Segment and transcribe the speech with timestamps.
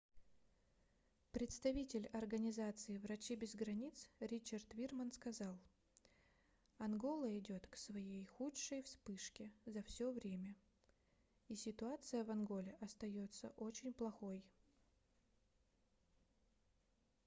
[1.31, 5.59] представитель организации врачи без границ ричард вирман сказал
[6.79, 10.55] ангола идёт к своей худшей вспышке за всё время
[11.49, 14.43] и ситуация в анголе остаётся очень плохой